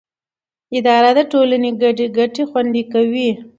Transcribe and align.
اداره 0.77 1.11
د 1.17 1.19
ټولنې 1.31 1.71
ګډې 1.81 2.07
ګټې 2.17 2.43
خوندي 2.49 2.83
کوي. 2.93 3.29